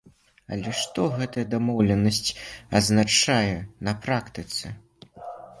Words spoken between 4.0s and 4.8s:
практыцы?